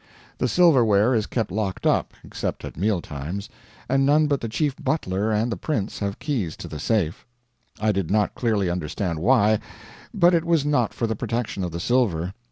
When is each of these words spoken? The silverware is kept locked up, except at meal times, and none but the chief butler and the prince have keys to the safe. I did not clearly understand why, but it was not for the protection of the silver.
The 0.39 0.47
silverware 0.47 1.13
is 1.13 1.27
kept 1.27 1.51
locked 1.51 1.85
up, 1.85 2.15
except 2.23 2.65
at 2.65 2.75
meal 2.75 3.01
times, 3.01 3.49
and 3.87 4.03
none 4.03 4.25
but 4.25 4.41
the 4.41 4.49
chief 4.49 4.75
butler 4.83 5.31
and 5.31 5.51
the 5.51 5.55
prince 5.57 5.99
have 5.99 6.17
keys 6.17 6.57
to 6.57 6.67
the 6.67 6.79
safe. 6.79 7.23
I 7.79 7.91
did 7.91 8.09
not 8.09 8.33
clearly 8.33 8.67
understand 8.67 9.19
why, 9.19 9.59
but 10.11 10.33
it 10.33 10.43
was 10.43 10.65
not 10.65 10.91
for 10.91 11.05
the 11.05 11.15
protection 11.15 11.63
of 11.63 11.69
the 11.71 11.79
silver. 11.79 12.33